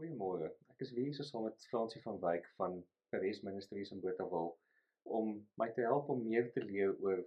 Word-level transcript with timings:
Goeiemôre. 0.00 0.48
Ek 0.72 0.80
is 0.86 0.94
hier 0.96 1.12
saam 1.12 1.42
met 1.44 1.66
Fransie 1.68 2.00
van 2.00 2.16
Wyk 2.22 2.46
van 2.56 2.78
Paris 3.12 3.42
Ministries 3.44 3.90
in 3.92 4.00
Botawil 4.00 4.54
om 5.16 5.34
my 5.60 5.66
te 5.76 5.84
help 5.84 6.08
om 6.14 6.22
meer 6.24 6.46
te 6.54 6.62
leer 6.64 6.94
oor 7.04 7.20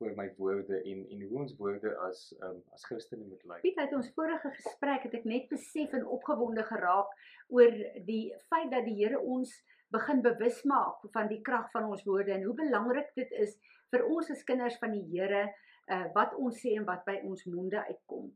oor 0.00 0.14
my 0.16 0.26
woorde 0.38 0.78
en 0.92 1.02
en 1.12 1.24
hoe 1.26 1.42
ons 1.42 1.52
woorde 1.60 1.92
as 2.06 2.22
um, 2.46 2.62
as 2.76 2.86
Christene 2.88 3.28
moet 3.28 3.44
lyk. 3.50 3.60
Piet 3.66 3.82
uit 3.82 3.92
ons 3.98 4.08
vorige 4.16 4.54
gesprek 4.62 5.04
het 5.08 5.18
ek 5.20 5.28
net 5.28 5.48
besef 5.52 5.92
en 5.98 6.08
opgewonde 6.16 6.64
geraak 6.70 7.12
oor 7.58 7.76
die 8.08 8.24
feit 8.48 8.72
dat 8.72 8.88
die 8.88 8.96
Here 9.02 9.20
ons 9.20 9.52
begin 9.92 10.24
bewus 10.24 10.64
maak 10.72 11.04
van 11.18 11.28
die 11.32 11.42
krag 11.44 11.68
van 11.76 11.90
ons 11.92 12.04
woorde 12.08 12.32
en 12.32 12.48
hoe 12.48 12.56
belangrik 12.64 13.12
dit 13.20 13.36
is 13.44 13.58
vir 13.92 14.08
ons 14.08 14.32
as 14.32 14.48
kinders 14.48 14.80
van 14.80 14.96
die 14.96 15.04
Here 15.12 15.44
uh, 15.44 16.06
wat 16.16 16.32
ons 16.40 16.64
sê 16.64 16.78
en 16.80 16.88
wat 16.88 17.04
by 17.08 17.20
ons 17.28 17.44
monde 17.52 17.84
uitkom 17.92 18.32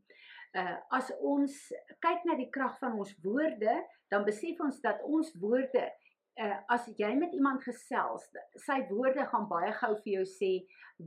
uh 0.57 0.77
as 0.97 1.11
ons 1.23 1.53
kyk 2.03 2.25
na 2.27 2.35
die 2.39 2.49
krag 2.51 2.77
van 2.81 2.97
ons 2.99 3.13
woorde, 3.23 3.75
dan 4.11 4.25
besef 4.27 4.59
ons 4.59 4.81
dat 4.83 4.99
ons 5.07 5.31
woorde 5.39 5.85
as 6.71 6.85
jy 6.95 7.09
met 7.19 7.33
iemand 7.35 7.63
gesels, 7.67 8.23
sy 8.65 8.77
woorde 8.89 9.25
gaan 9.27 9.47
baie 9.49 9.73
gou 9.81 9.91
vir 10.05 10.13
jou 10.13 10.27
sê 10.29 10.51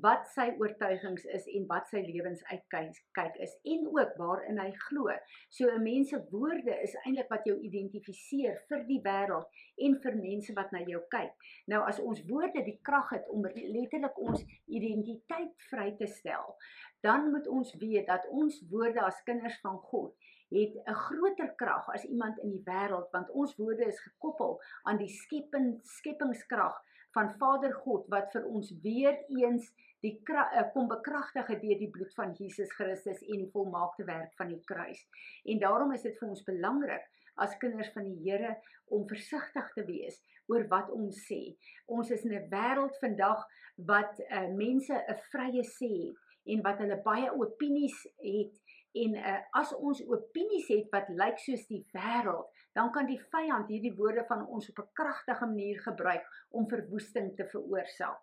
wat 0.02 0.27
sy 0.34 0.48
oortuigings 0.60 1.24
is 1.36 1.46
en 1.56 1.64
wat 1.70 1.86
sy 1.88 2.02
lewensuitkyk 2.05 2.98
kyk 3.16 3.38
is 3.46 3.55
en 3.72 3.86
ook 3.95 4.16
waarin 4.19 4.58
hy 4.60 4.70
glo. 4.88 5.14
So 5.56 5.70
'n 5.70 5.82
mens 5.82 6.10
se 6.10 6.20
woorde 6.32 6.74
is 6.82 6.96
eintlik 7.05 7.30
wat 7.30 7.46
jou 7.48 7.56
identifiseer 7.69 8.60
vir 8.69 8.84
die 8.91 9.00
wêreld 9.06 9.46
en 9.86 9.96
vir 10.02 10.16
mense 10.16 10.52
wat 10.58 10.72
na 10.72 10.82
jou 10.82 11.00
kyk. 11.16 11.32
Nou 11.66 11.83
as 11.88 12.00
ons 12.00 12.24
woorde 12.28 12.64
die 12.64 12.78
krag 12.83 13.10
het 13.10 13.28
om 13.28 13.46
letterlik 13.55 14.19
ons 14.19 14.44
identiteit 14.66 15.55
vry 15.70 15.94
te 15.96 16.06
stel, 16.06 16.56
dan 17.00 17.30
moet 17.30 17.48
ons 17.48 17.74
weet 17.80 18.06
dat 18.06 18.27
ons 18.28 18.62
woorde 18.70 19.00
as 19.00 19.22
kinders 19.22 19.60
van 19.60 19.78
God 19.78 20.14
het 20.54 20.74
'n 20.86 21.00
groter 21.06 21.54
krag 21.54 21.88
as 21.94 22.04
iemand 22.04 22.38
in 22.38 22.50
die 22.50 22.64
wêreld 22.64 23.10
want 23.10 23.30
ons 23.30 23.56
woorde 23.56 23.84
is 23.84 24.00
gekoppel 24.00 24.60
aan 24.82 24.98
die 24.98 25.08
skepping 25.08 25.78
skepingskrag 25.82 26.77
van 27.14 27.34
Vader 27.38 27.72
God 27.72 28.06
wat 28.08 28.30
vir 28.33 28.44
ons 28.44 28.70
weer 28.82 29.19
eens 29.28 29.72
die 30.05 30.20
uh, 30.28 30.62
kom 30.72 30.88
bekragtig 30.88 31.47
deur 31.47 31.78
die 31.80 31.91
bloed 31.91 32.14
van 32.14 32.34
Jesus 32.38 32.72
Christus 32.77 33.22
en 33.22 33.44
die 33.44 33.50
volmaakte 33.52 34.05
werk 34.05 34.34
van 34.36 34.50
die 34.52 34.60
kruis. 34.69 35.00
En 35.44 35.58
daarom 35.58 35.92
is 35.92 36.02
dit 36.02 36.19
vir 36.19 36.28
ons 36.28 36.44
belangrik 36.44 37.06
as 37.41 37.56
kinders 37.58 37.91
van 37.94 38.05
die 38.05 38.19
Here 38.27 38.56
om 38.92 39.08
versigtig 39.08 39.70
te 39.75 39.84
wees 39.88 40.20
oor 40.52 40.66
wat 40.69 40.91
ons 40.92 41.22
sê. 41.28 41.41
Ons 41.86 42.10
is 42.10 42.25
in 42.25 42.34
'n 42.36 42.50
wêreld 42.50 42.98
vandag 43.00 43.47
wat 43.77 44.20
uh, 44.28 44.48
mense 44.52 44.92
'n 44.94 45.19
vrye 45.32 45.64
sê 45.64 45.91
het 46.05 46.20
en 46.52 46.62
wat 46.62 46.78
hulle 46.78 47.00
baie 47.02 47.30
opinies 47.32 47.97
het 48.20 48.60
en 48.95 49.17
uh, 49.19 49.39
as 49.59 49.73
ons 49.75 50.00
opinies 50.06 50.69
het 50.70 50.91
wat 50.95 51.11
lyk 51.11 51.41
soos 51.42 51.67
die 51.67 51.83
wêreld, 51.95 52.50
dan 52.78 52.91
kan 52.95 53.09
die 53.11 53.19
vyand 53.33 53.70
hierdie 53.70 53.95
woorde 53.98 54.25
van 54.28 54.47
ons 54.47 54.69
op 54.70 54.78
'n 54.83 54.92
kragtige 55.00 55.47
manier 55.47 55.81
gebruik 55.83 56.25
om 56.50 56.69
verwoesting 56.69 57.34
te 57.37 57.47
veroorsaak. 57.53 58.20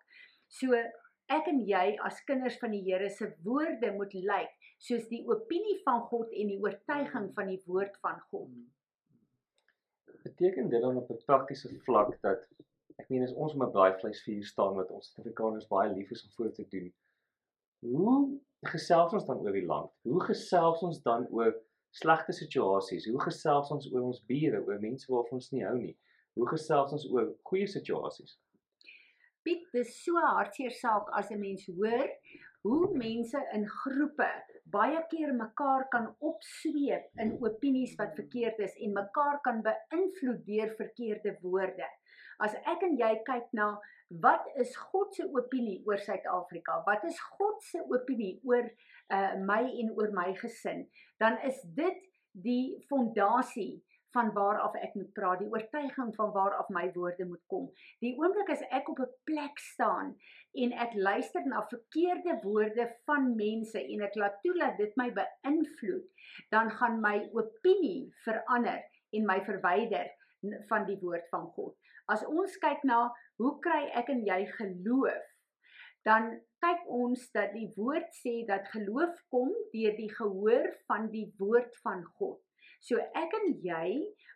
So 0.48 0.72
ek 1.32 1.48
en 1.52 1.60
jy 1.68 1.96
as 2.08 2.24
kinders 2.24 2.58
van 2.60 2.70
die 2.70 2.84
Here 2.84 3.10
se 3.10 3.32
woorde 3.44 3.92
moet 3.96 4.14
lyk 4.14 4.52
soos 4.78 5.08
die 5.08 5.22
opinie 5.28 5.78
van 5.84 6.00
God 6.10 6.32
en 6.32 6.52
die 6.52 6.60
oortuiging 6.60 7.32
van 7.34 7.46
die 7.46 7.62
woord 7.66 7.96
van 8.00 8.20
God. 8.30 8.50
Beteken 10.22 10.68
dit 10.68 10.80
dan 10.80 10.96
op 10.96 11.10
'n 11.10 11.24
praktiese 11.26 11.68
vlak 11.86 12.20
dat 12.22 12.48
ek 12.98 13.08
meen 13.08 13.22
as 13.22 13.34
ons 13.34 13.54
met 13.54 13.72
baie 13.72 13.94
vleis 14.00 14.22
vuur 14.22 14.44
staan 14.44 14.74
wat 14.74 14.90
ons 14.90 15.14
Afrikaners 15.18 15.68
baie 15.68 15.92
lief 15.92 16.10
is 16.10 16.24
om 16.24 16.30
voor 16.36 16.52
te 16.52 16.66
doen, 16.68 16.92
hoe 17.80 18.40
gesels 18.70 19.12
ons 19.12 19.26
dan 19.26 19.42
oor 19.42 19.56
die 19.56 19.66
land? 19.66 19.90
Hoe 20.06 20.22
gesels 20.28 20.82
ons 20.86 21.00
dan 21.02 21.26
oor 21.30 21.54
slegte 21.90 22.32
situasies? 22.32 23.08
Hoe 23.10 23.20
gesels 23.20 23.70
ons 23.74 23.88
oor 23.92 24.08
ons 24.12 24.22
bure, 24.28 24.62
oor 24.62 24.80
mense 24.80 25.10
waarvan 25.10 25.40
ons 25.40 25.50
nie 25.52 25.64
hou 25.66 25.76
nie? 25.78 25.96
Hoe 26.38 26.48
gesels 26.48 26.94
ons 26.96 27.08
oor 27.10 27.32
goeie 27.50 27.68
situasies? 27.68 28.38
Piet, 29.42 29.66
dis 29.74 29.90
so 30.04 30.22
hartseer 30.22 30.72
saak 30.78 31.10
as 31.18 31.30
'n 31.30 31.40
mens 31.40 31.66
hoor 31.66 32.08
hoe 32.62 32.94
mense 32.94 33.38
in 33.56 33.64
groepe 33.66 34.30
baie 34.74 35.00
keer 35.10 35.32
mekaar 35.34 35.88
kan 35.94 36.06
opsweep 36.30 37.08
in 37.24 37.32
opinies 37.48 37.96
wat 37.98 38.14
verkeerd 38.18 38.60
is 38.66 38.76
en 38.86 38.94
mekaar 38.98 39.40
kan 39.46 39.62
beïnvloed 39.66 40.44
deur 40.46 40.70
verkeerde 40.78 41.34
woorde. 41.42 41.88
As 42.42 42.54
ek 42.66 42.82
en 42.82 42.96
jy 42.98 43.12
kyk 43.26 43.52
na 43.54 43.76
wat 44.22 44.48
is 44.60 44.74
God 44.90 45.14
se 45.14 45.24
opinie 45.24 45.78
oor 45.86 46.00
Suid-Afrika? 46.02 46.82
Wat 46.86 47.04
is 47.08 47.20
God 47.38 47.62
se 47.64 47.80
opinie 47.94 48.34
oor 48.48 48.66
uh 49.14 49.34
my 49.46 49.62
en 49.62 49.94
oor 49.96 50.10
my 50.16 50.32
gesin? 50.40 50.86
Dan 51.22 51.38
is 51.48 51.62
dit 51.78 52.02
die 52.32 52.82
fondasie 52.88 53.82
van 54.12 54.32
waar 54.36 54.58
af 54.60 54.74
ek 54.76 54.94
moet 54.98 55.12
praat, 55.16 55.40
die 55.40 55.48
oortuiging 55.48 56.10
van 56.16 56.32
waar 56.34 56.56
af 56.60 56.68
my 56.68 56.84
woorde 56.92 57.24
moet 57.24 57.42
kom. 57.48 57.68
Die 58.04 58.12
oomblik 58.20 58.50
as 58.52 58.64
ek 58.68 58.90
op 58.92 59.00
'n 59.00 59.12
plek 59.28 59.58
staan 59.58 60.12
en 60.64 60.72
ek 60.84 60.94
luister 60.94 61.46
na 61.46 61.62
verkeerde 61.70 62.40
woorde 62.42 62.88
van 63.08 63.34
mense 63.36 63.80
en 63.80 64.02
ek 64.08 64.18
laat 64.20 64.42
toe 64.42 64.54
dat 64.58 64.76
dit 64.76 64.96
my 64.96 65.08
beïnvloed, 65.20 66.10
dan 66.50 66.70
gaan 66.70 67.00
my 67.00 67.30
opinie 67.32 68.12
verander 68.24 68.82
en 69.12 69.26
my 69.26 69.40
verwyder 69.44 70.10
van 70.68 70.86
die 70.86 70.98
woord 71.00 71.28
van 71.30 71.46
God. 71.56 71.74
As 72.10 72.24
ons 72.26 72.56
kyk 72.62 72.82
na 72.88 73.04
hoe 73.40 73.52
kry 73.64 73.82
ek 73.98 74.10
en 74.12 74.24
jy 74.26 74.40
geloof, 74.56 75.28
dan 76.06 76.32
kyk 76.62 76.86
ons 76.90 77.28
dat 77.34 77.52
die 77.54 77.68
woord 77.76 78.10
sê 78.18 78.42
dat 78.48 78.66
geloof 78.74 79.14
kom 79.30 79.52
deur 79.74 79.94
die 79.98 80.10
gehoor 80.10 80.66
van 80.90 81.08
die 81.14 81.28
woord 81.38 81.76
van 81.84 82.02
God. 82.18 82.40
So 82.82 82.98
ek 82.98 83.34
en 83.38 83.52
jy, 83.62 83.88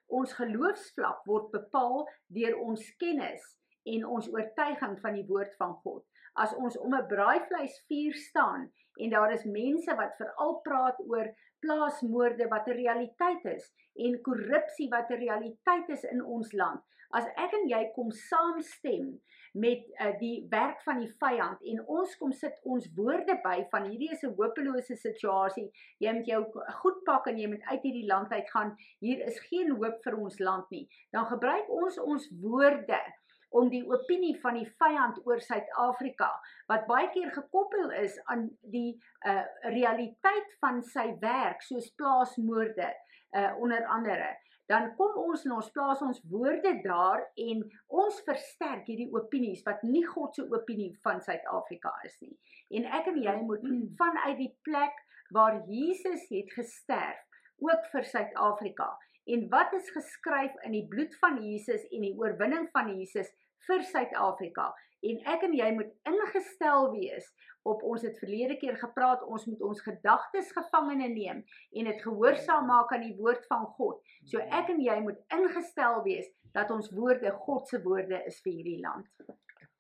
ons 0.07 0.35
geloofsvlak 0.39 1.25
word 1.27 1.51
bepaal 1.55 2.05
deur 2.35 2.55
ons 2.63 2.83
kennis 3.03 3.43
en 3.91 4.07
ons 4.07 4.29
oortuiging 4.31 4.95
van 5.03 5.19
die 5.19 5.27
woord 5.27 5.55
van 5.59 5.75
God. 5.83 6.05
As 6.39 6.55
ons 6.55 6.77
om 6.79 6.95
'n 6.95 7.09
braaivleisvuur 7.11 8.15
staan 8.29 8.71
en 9.03 9.11
daar 9.11 9.33
is 9.33 9.45
mense 9.45 9.95
wat 9.97 10.17
veral 10.21 10.61
praat 10.63 10.99
oor 11.11 11.33
plaasmoorde 11.67 12.49
wat 12.49 12.69
'n 12.69 12.79
realiteit 12.83 13.45
is 13.57 13.73
en 13.95 14.21
korrupsie 14.29 14.89
wat 14.89 15.11
'n 15.11 15.23
realiteit 15.27 15.89
is 15.89 16.05
in 16.05 16.25
ons 16.25 16.53
land. 16.53 16.81
As 17.11 17.27
ek 17.37 17.53
en 17.53 17.69
jy 17.69 17.83
kom 17.95 18.11
saamstem 18.11 19.21
met 19.57 19.87
uh, 20.01 20.13
die 20.21 20.47
werk 20.51 20.83
van 20.85 20.99
die 21.01 21.13
vyand 21.23 21.63
en 21.71 21.79
ons 21.99 22.17
kom 22.21 22.33
sit 22.33 22.59
ons 22.63 22.89
woorde 22.97 23.39
by 23.45 23.65
van 23.71 23.87
hierdie 23.89 24.11
is 24.13 24.25
'n 24.27 24.35
hopelose 24.37 24.97
situasie. 24.97 25.71
Jy 25.99 26.13
moet 26.13 26.27
jou 26.27 26.43
goed 26.81 26.99
pak 27.05 27.27
en 27.27 27.39
jy 27.39 27.49
moet 27.49 27.65
uit 27.65 27.83
hierdie 27.83 28.07
land 28.07 28.33
uitgaan. 28.33 28.77
Hier 28.99 29.25
is 29.27 29.39
geen 29.49 29.71
hoop 29.71 30.03
vir 30.05 30.17
ons 30.17 30.39
land 30.39 30.71
nie. 30.71 30.89
Dan 31.11 31.27
gebruik 31.27 31.71
ons 31.71 31.99
ons 31.99 32.29
woorde 32.43 33.01
om 33.49 33.69
die 33.71 33.85
opinie 33.87 34.35
van 34.41 34.59
die 34.59 34.67
vyand 34.81 35.21
oor 35.27 35.41
Suid-Afrika 35.41 36.31
wat 36.71 36.87
baie 36.91 37.11
keer 37.15 37.31
gekoppel 37.35 37.93
is 38.03 38.19
aan 38.33 38.49
die 38.75 38.97
uh 39.27 39.43
realiteit 39.75 40.57
van 40.61 40.83
sy 40.83 41.13
werk 41.23 41.63
soos 41.63 41.93
plaasmoorde 42.01 42.91
uh 43.37 43.53
onder 43.63 43.87
andere. 43.87 44.35
Dan 44.67 44.89
kom 44.99 45.15
ons 45.23 45.45
en 45.47 45.53
ons 45.61 45.71
plaas 45.71 46.03
ons 46.03 46.23
woorde 46.31 46.73
daar 46.83 47.23
en 47.39 47.63
ons 48.03 48.23
versterk 48.27 48.89
hierdie 48.91 49.13
opinies 49.15 49.63
wat 49.67 49.83
nie 49.87 50.03
God 50.07 50.35
se 50.35 50.47
opinie 50.51 50.91
van 51.07 51.23
Suid-Afrika 51.23 51.93
is 52.09 52.17
nie. 52.21 52.35
En 52.75 52.89
ek 52.99 53.13
en 53.13 53.21
jy 53.23 53.37
moet 53.47 53.67
vanuit 54.03 54.41
die 54.43 54.53
plek 54.67 55.05
waar 55.35 55.63
Jesus 55.71 56.27
het 56.31 56.51
gesterf 56.55 57.23
ook 57.63 57.87
vir 57.93 58.05
Suid-Afrika 58.11 58.91
en 59.27 59.49
wat 59.51 59.73
is 59.75 59.91
geskryf 59.95 60.55
in 60.67 60.77
die 60.77 60.87
bloed 60.91 61.15
van 61.23 61.41
Jesus 61.43 61.85
en 61.91 62.07
die 62.07 62.15
oorwinning 62.19 62.69
van 62.75 62.93
Jesus 62.95 63.31
vir 63.67 63.83
Suid-Afrika. 63.91 64.71
En 65.07 65.19
ek 65.33 65.45
en 65.47 65.55
jy 65.55 65.69
moet 65.77 65.91
ingestel 66.09 66.91
wees 66.95 67.27
op 67.67 67.83
ons 67.87 68.05
het 68.07 68.19
verlede 68.23 68.57
keer 68.61 68.79
gepraat 68.79 69.23
ons 69.27 69.45
moet 69.51 69.63
ons 69.67 69.83
gedagtes 69.83 70.53
gevangene 70.55 71.09
neem 71.13 71.43
en 71.43 71.91
dit 71.91 72.03
gehoorsaam 72.05 72.67
maak 72.71 72.95
aan 72.95 73.05
die 73.09 73.17
woord 73.19 73.45
van 73.51 73.67
God. 73.79 74.01
So 74.31 74.43
ek 74.61 74.71
en 74.73 74.81
jy 74.83 74.97
moet 75.05 75.21
ingestel 75.35 76.01
wees 76.07 76.31
dat 76.57 76.71
ons 76.75 76.91
woorde 76.95 77.35
God 77.47 77.69
se 77.69 77.83
woorde 77.85 78.23
is 78.31 78.41
vir 78.45 78.59
hierdie 78.61 78.81
land. 78.83 79.11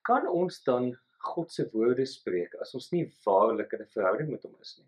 Kan 0.06 0.26
ons 0.28 0.60
dan 0.66 0.92
God 1.31 1.50
se 1.54 1.66
woorde 1.72 2.06
spreek 2.06 2.54
as 2.62 2.75
ons 2.78 2.90
nie 2.92 3.06
waarlik 3.25 3.72
in 3.72 3.82
'n 3.82 3.94
verhouding 3.94 4.31
met 4.31 4.42
hom 4.42 4.54
is 4.60 4.76
nie? 4.78 4.87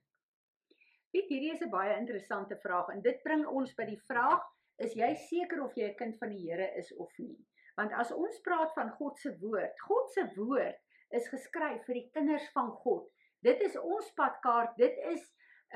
Piet, 1.10 1.28
hierdie 1.32 1.52
is 1.54 1.62
'n 1.64 1.70
baie 1.72 1.92
interessante 1.96 2.56
vraag 2.62 2.88
en 2.94 2.98
dit 3.04 3.22
bring 3.26 3.46
ons 3.58 3.70
by 3.76 3.84
die 3.90 4.00
vraag: 4.08 4.42
Is 4.86 4.94
jy 4.94 5.06
seker 5.20 5.62
of 5.66 5.76
jy 5.80 5.86
'n 5.90 5.96
kind 6.00 6.18
van 6.22 6.34
die 6.34 6.42
Here 6.42 6.66
is 6.80 6.90
of 7.04 7.14
nie? 7.18 7.38
Want 7.78 7.94
as 8.02 8.10
ons 8.12 8.40
praat 8.48 8.74
van 8.74 8.90
God 8.98 9.18
se 9.18 9.32
woord, 9.40 9.80
God 9.86 10.10
se 10.12 10.24
woord 10.34 10.76
is 11.20 11.30
geskryf 11.32 11.86
vir 11.86 11.94
die 11.94 12.10
kinders 12.16 12.50
van 12.56 12.68
God. 12.82 13.06
Dit 13.40 13.64
is 13.68 13.78
ons 13.80 14.10
padkaart, 14.20 14.76
dit 14.76 14.98
is 15.14 15.24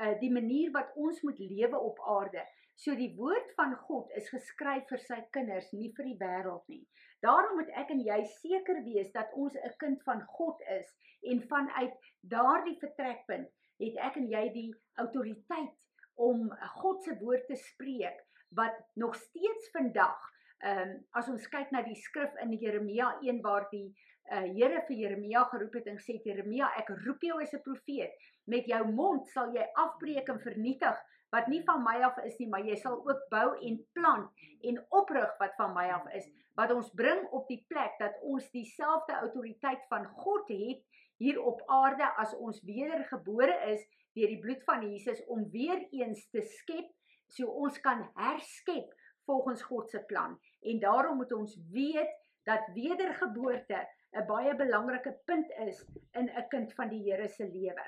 uh 0.03 0.13
die 0.19 0.31
manier 0.31 0.69
wat 0.77 0.93
ons 0.95 1.23
moet 1.23 1.39
lewe 1.39 1.79
op 1.79 2.03
aarde. 2.17 2.45
So 2.75 2.95
die 2.95 3.15
woord 3.17 3.49
van 3.57 3.73
God 3.87 4.13
is 4.21 4.29
geskryf 4.29 4.85
vir 4.89 5.01
sy 5.07 5.19
kinders, 5.31 5.73
nie 5.73 5.91
vir 5.97 6.11
die 6.11 6.19
wêreld 6.21 6.69
nie. 6.69 6.85
Daarom 7.25 7.57
moet 7.57 7.73
ek 7.81 7.89
en 7.89 8.05
jy 8.05 8.21
seker 8.37 8.83
wees 8.85 9.11
dat 9.17 9.33
ons 9.33 9.57
'n 9.57 9.75
kind 9.79 10.03
van 10.03 10.21
God 10.37 10.61
is 10.77 10.93
en 11.23 11.41
vanuit 11.41 11.93
daardie 12.21 12.77
vertrekpunt 12.85 13.49
het 13.81 13.97
ek 14.09 14.19
en 14.21 14.29
jy 14.31 14.43
die 14.53 14.69
autoriteit 15.01 15.73
om 16.15 16.49
God 16.77 17.03
se 17.03 17.17
woord 17.21 17.47
te 17.47 17.57
spreek 17.57 18.19
wat 18.53 18.75
nog 18.93 19.15
steeds 19.15 19.71
vandag, 19.73 20.19
ehm 20.63 20.89
um, 20.89 20.91
as 21.19 21.29
ons 21.29 21.47
kyk 21.51 21.71
na 21.71 21.81
die 21.83 21.97
skrif 21.99 22.35
in 22.43 22.53
Jeremia 22.61 23.17
1 23.21 23.41
waar 23.41 23.65
die 23.71 23.87
uh, 24.31 24.45
Here 24.55 24.83
vir 24.87 24.95
Jeremia 24.97 25.43
geroep 25.51 25.73
het 25.79 25.89
en 25.91 25.97
gesê 25.99 26.19
Jeremia, 26.23 26.69
ek 26.79 26.93
roep 27.05 27.25
jou 27.25 27.41
as 27.41 27.53
'n 27.53 27.63
profeet. 27.65 28.13
Met 28.45 28.65
jou 28.65 28.83
mond 28.91 29.27
sal 29.27 29.51
jy 29.53 29.65
afbreek 29.73 30.29
en 30.29 30.39
vernietig 30.39 31.01
wat 31.33 31.47
nie 31.47 31.63
van 31.65 31.81
my 31.83 31.97
af 32.05 32.17
is 32.23 32.37
nie, 32.37 32.47
maar 32.47 32.61
jy 32.61 32.75
sal 32.77 32.99
ook 33.01 33.21
bou 33.29 33.57
en 33.57 33.79
plant 33.97 34.43
en 34.61 34.79
oprig 34.89 35.31
wat 35.39 35.55
van 35.57 35.73
my 35.73 35.87
af 35.89 36.05
is, 36.13 36.27
wat 36.55 36.71
ons 36.71 36.91
bring 36.93 37.25
op 37.31 37.47
die 37.49 37.65
plek 37.67 37.97
dat 37.99 38.19
ons 38.21 38.49
dieselfde 38.53 39.13
autoriteit 39.13 39.81
van 39.89 40.05
God 40.05 40.51
het 40.53 40.83
hier 41.23 41.39
op 41.41 41.61
aarde 41.71 42.09
as 42.19 42.35
ons 42.35 42.59
wedergebore 42.67 43.55
is 43.71 43.83
deur 44.17 44.27
die 44.33 44.41
bloed 44.43 44.63
van 44.67 44.83
Jesus 44.85 45.23
om 45.31 45.45
weer 45.53 45.79
eens 45.95 46.27
te 46.35 46.43
skep 46.59 46.91
so 47.33 47.47
ons 47.65 47.79
kan 47.85 48.03
herskep 48.19 48.91
volgens 49.25 49.63
God 49.63 49.89
se 49.89 50.01
plan. 50.09 50.35
En 50.61 50.79
daarom 50.79 51.17
moet 51.17 51.31
ons 51.33 51.55
weet 51.71 52.11
dat 52.43 52.67
wedergeboorte 52.75 53.79
'n 54.13 54.25
baie 54.27 54.55
belangrike 54.55 55.13
punt 55.25 55.51
is 55.67 55.85
in 56.11 56.29
'n 56.29 56.47
kind 56.49 56.73
van 56.73 56.89
die 56.89 57.03
Here 57.03 57.27
se 57.27 57.47
lewe. 57.47 57.85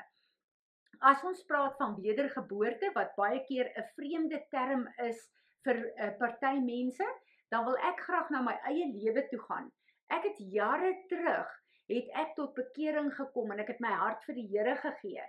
As 1.00 1.24
ons 1.24 1.44
praat 1.44 1.76
van 1.78 2.02
wedergeboorte 2.02 2.92
wat 2.94 3.16
baie 3.16 3.44
keer 3.44 3.68
'n 3.76 3.90
vreemde 3.96 4.46
term 4.50 4.88
is 4.98 5.30
vir 5.64 5.76
'n 5.76 6.08
uh, 6.08 6.18
party 6.18 6.60
mense, 6.60 7.06
dan 7.50 7.66
wil 7.66 7.78
ek 7.78 8.00
graag 8.00 8.30
na 8.30 8.42
my 8.42 8.58
eie 8.64 8.88
lewe 8.88 9.28
toe 9.28 9.40
gaan. 9.40 9.72
Ek 10.08 10.24
het 10.24 10.38
jare 10.38 11.04
terug 11.08 11.65
het 11.92 12.12
ek 12.24 12.36
tot 12.36 12.54
bekering 12.58 13.12
gekom 13.14 13.52
en 13.52 13.62
ek 13.64 13.74
het 13.76 13.82
my 13.84 13.94
hart 13.94 14.24
vir 14.26 14.40
die 14.40 14.48
Here 14.52 14.76
gegee 14.82 15.26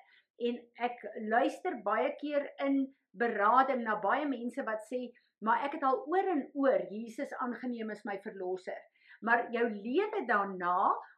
en 0.49 0.59
ek 0.89 1.05
luister 1.33 1.81
baie 1.85 2.13
keer 2.21 2.49
in 2.65 2.83
berading 3.17 3.85
na 3.85 3.97
baie 4.01 4.27
mense 4.29 4.65
wat 4.69 4.85
sê 4.91 5.07
maar 5.45 5.65
ek 5.65 5.77
het 5.77 5.85
al 5.85 6.03
oor 6.09 6.33
en 6.33 6.45
oor 6.55 6.87
Jesus 6.91 7.33
aangeneem 7.45 7.91
as 7.93 8.05
my 8.09 8.19
verlosser 8.25 8.81
maar 9.21 9.47
jou 9.53 9.69
lewe 9.73 10.25
daarna 10.29 10.77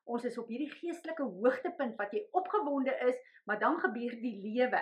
ons 0.09 0.25
is 0.25 0.39
op 0.41 0.49
hierdie 0.49 0.71
geestelike 0.73 1.27
hoogtepunt 1.39 1.99
wat 2.01 2.15
jy 2.17 2.23
opgewonde 2.39 2.95
is, 3.09 3.19
maar 3.45 3.61
dan 3.61 3.77
gebeur 3.83 4.17
die 4.23 4.37
lewe. 4.45 4.81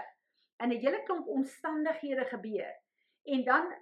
In 0.62 0.70
'n 0.73 0.81
hele 0.85 1.02
klomp 1.09 1.26
omstandighede 1.26 2.25
gebeur. 2.31 2.73
En 3.25 3.44
dan 3.44 3.75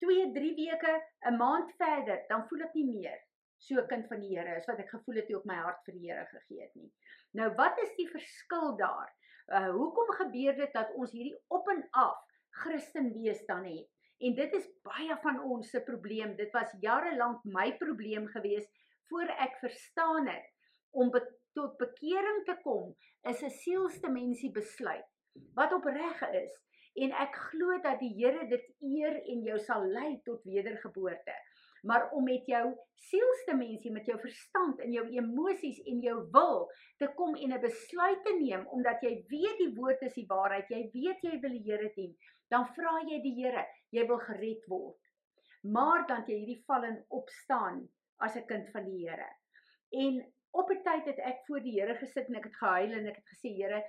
2, 0.00 0.32
3 0.32 0.54
weke, 0.56 0.94
'n 1.30 1.36
maand 1.36 1.72
verder, 1.76 2.24
dan 2.28 2.48
voel 2.48 2.60
ek 2.60 2.74
nie 2.74 2.86
meer 2.86 3.18
so 3.66 3.80
'n 3.80 3.88
kind 3.88 4.08
van 4.08 4.20
die 4.20 4.36
Here 4.36 4.56
is 4.56 4.66
wat 4.70 4.78
ek 4.78 4.90
gevoel 4.90 5.20
het 5.20 5.26
toe 5.28 5.38
ek 5.40 5.50
my 5.50 5.56
hart 5.56 5.82
vir 5.86 5.94
die 5.98 6.10
Here 6.10 6.26
gegee 6.30 6.62
het 6.62 6.74
nie. 6.74 6.90
Nou 7.32 7.50
wat 7.60 7.80
is 7.82 7.92
die 7.96 8.08
verskil 8.08 8.76
daar? 8.76 9.10
Uh 9.48 9.70
hoekom 9.76 10.14
gebeur 10.20 10.56
dit 10.56 10.72
dat 10.72 10.92
ons 10.94 11.12
hierdie 11.12 11.36
op 11.48 11.68
en 11.68 11.82
af 11.90 12.20
Christen 12.62 13.12
wees 13.12 13.44
dan 13.46 13.64
het? 13.64 13.88
En 14.20 14.34
dit 14.34 14.52
is 14.54 14.68
baie 14.82 15.16
van 15.22 15.40
ons 15.42 15.70
se 15.70 15.80
probleem. 15.82 16.36
Dit 16.36 16.52
was 16.52 16.76
jare 16.80 17.16
lank 17.16 17.44
my 17.44 17.72
probleem 17.76 18.26
gewees 18.26 18.68
voor 19.10 19.28
ek 19.46 19.58
verstaan 19.60 20.28
het 20.28 20.52
om 20.90 21.10
be 21.10 21.20
tot 21.54 21.76
bekering 21.78 22.44
te 22.46 22.56
kom 22.62 22.94
is 23.30 23.42
'n 23.42 23.50
sielsdimensie 23.50 24.50
besluit 24.52 25.06
wat 25.58 25.72
opreg 25.72 26.22
is 26.42 26.54
en 27.04 27.12
ek 27.24 27.36
glo 27.50 27.78
dat 27.82 27.98
die 28.02 28.14
Here 28.18 28.46
dit 28.48 28.66
eer 28.80 29.16
en 29.32 29.42
jou 29.48 29.58
sal 29.58 29.86
lei 29.96 30.20
tot 30.28 30.44
wedergeboorte 30.44 31.36
maar 31.84 32.10
om 32.16 32.24
met 32.24 32.46
jou 32.48 32.64
sielsdimensie 33.08 33.92
met 33.92 34.06
jou 34.08 34.18
verstand 34.20 34.80
en 34.80 34.92
jou 34.92 35.04
emosies 35.12 35.80
en 35.90 36.00
jou 36.00 36.16
wil 36.36 36.68
te 37.02 37.08
kom 37.18 37.34
en 37.36 37.52
'n 37.52 37.60
besluit 37.60 38.24
te 38.24 38.36
neem 38.40 38.66
omdat 38.76 39.02
jy 39.02 39.14
weet 39.28 39.58
die 39.58 39.74
woord 39.76 40.02
is 40.02 40.14
die 40.14 40.28
waarheid 40.28 40.70
jy 40.70 40.82
weet 40.92 41.22
jy 41.22 41.40
wil 41.40 41.56
die 41.58 41.64
Here 41.70 41.90
dien 41.96 42.14
dan 42.50 42.66
vra 42.76 42.98
jy 43.08 43.20
die 43.22 43.34
Here 43.40 43.66
jy 43.90 44.06
wil 44.06 44.22
gered 44.28 44.68
word 44.68 45.00
maar 45.62 46.06
dan 46.06 46.24
jy 46.28 46.38
hierdie 46.38 46.64
val 46.66 46.84
en 46.84 47.04
opstaan 47.08 47.88
as 48.18 48.36
'n 48.36 48.46
kind 48.46 48.70
van 48.72 48.84
die 48.84 49.06
Here 49.06 49.30
en 49.90 50.24
op 50.54 50.70
'n 50.70 50.82
tyd 50.82 51.04
het 51.04 51.18
ek 51.18 51.38
voor 51.46 51.60
die 51.60 51.80
Here 51.80 51.94
gesit 51.94 52.28
en 52.28 52.34
ek 52.34 52.44
het 52.44 52.56
gehuil 52.56 52.92
en 52.92 53.06
ek 53.06 53.16
het 53.16 53.28
gesê 53.34 53.50
Here, 53.58 53.80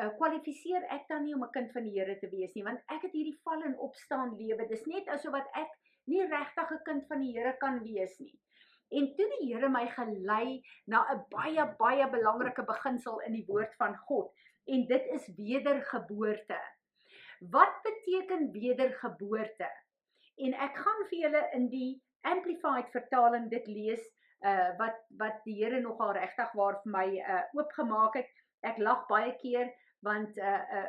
uh, 0.00 0.10
kwalifiseer 0.18 0.84
ek 0.96 1.08
dan 1.08 1.24
nie 1.24 1.34
om 1.34 1.44
'n 1.44 1.50
kind 1.50 1.72
van 1.72 1.82
die 1.82 1.94
Here 1.98 2.18
te 2.18 2.28
wees 2.30 2.54
nie, 2.54 2.64
want 2.64 2.80
ek 2.86 3.02
het 3.02 3.12
hierdie 3.12 3.40
val 3.44 3.62
en 3.62 3.78
opstaan 3.78 4.36
lewe. 4.36 4.68
Dis 4.68 4.86
net 4.86 5.08
asof 5.08 5.32
wat 5.32 5.48
ek 5.54 5.72
nie 6.10 6.24
regtig 6.26 6.70
'n 6.70 6.82
kind 6.84 7.06
van 7.06 7.20
die 7.20 7.32
Here 7.36 7.56
kan 7.58 7.82
wees 7.82 8.18
nie. 8.18 8.38
En 8.90 9.14
toe 9.16 9.28
die 9.38 9.52
Here 9.52 9.68
my 9.68 9.86
gelei 9.88 10.62
na 10.86 11.04
'n 11.12 11.24
baie 11.30 11.66
baie 11.78 12.08
belangrike 12.10 12.64
beginsel 12.64 13.20
in 13.26 13.32
die 13.32 13.46
woord 13.46 13.74
van 13.76 13.96
God 13.96 14.32
en 14.66 14.86
dit 14.86 15.06
is 15.18 15.28
wedergeboorte. 15.36 16.58
Wat 17.50 17.74
beteken 17.82 18.50
wedergeboorte? 18.52 19.70
En 20.36 20.54
ek 20.54 20.76
gaan 20.76 21.06
vir 21.10 21.18
julle 21.18 21.48
in 21.52 21.68
die 21.68 22.02
amplified 22.22 22.90
vertaling 22.90 23.48
dit 23.50 23.66
lees 23.66 24.04
uh 24.42 24.70
wat 24.78 24.98
wat 25.18 25.40
die 25.44 25.54
Here 25.54 25.80
nogal 25.80 26.12
regtig 26.12 26.52
waar 26.58 26.80
vir 26.82 26.92
my 26.92 27.06
uh 27.18 27.42
oopgemaak 27.52 28.14
het. 28.14 28.30
Ek 28.62 28.78
lag 28.78 29.06
baie 29.06 29.34
keer 29.42 29.72
want 30.02 30.38
uh 30.38 30.62
uh 30.78 30.88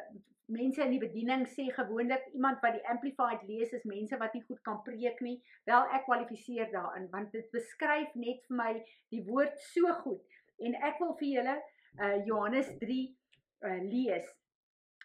mense 0.53 0.81
in 0.83 0.91
die 0.91 1.01
bediening 1.01 1.45
sê 1.47 1.69
gewoonlik 1.71 2.25
iemand 2.35 2.59
wat 2.61 2.75
die 2.75 2.87
amplified 2.91 3.43
lees 3.47 3.71
is 3.73 3.85
mense 3.87 4.17
wat 4.19 4.33
nie 4.35 4.43
goed 4.43 4.59
kan 4.67 4.81
preek 4.83 5.21
nie. 5.23 5.37
Wel 5.69 5.87
ek 5.95 6.05
kwalifiseer 6.07 6.71
daarin 6.73 7.07
want 7.13 7.31
dit 7.31 7.47
beskryf 7.55 8.11
net 8.19 8.43
vir 8.49 8.57
my 8.59 8.71
die 9.13 9.23
woord 9.29 9.55
so 9.71 9.93
goed. 10.03 10.21
En 10.59 10.75
ek 10.89 10.99
wil 11.03 11.15
vir 11.21 11.29
julle 11.37 11.57
uh 12.03 12.17
Johannes 12.27 12.69
3 12.81 12.99
uh 13.69 13.79
lees. 13.87 14.27